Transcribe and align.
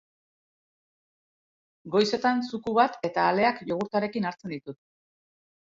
Goizetan 1.97 2.43
zuku 2.49 2.75
bat 2.81 2.99
eta 3.11 3.29
aleak 3.35 3.65
jogurtarekin 3.73 4.31
hartzen 4.33 4.57
ditut. 4.59 4.83